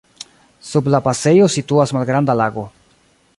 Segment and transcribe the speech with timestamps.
[0.69, 2.65] Sub la pasejo situas malgranda lago.